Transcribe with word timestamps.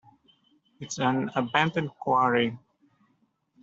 It 0.79 0.87
is 0.87 0.97
an 0.97 1.29
abandoned 1.35 1.91
Quarry. 1.99 2.57